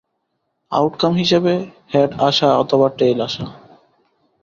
Outcome 0.71 1.13
হিসেবে 1.15 1.53
head 1.93 2.11
আসা 2.19 2.49
অথবা 2.57 2.87
টেইল 2.97 3.19
আসা। 3.21 3.45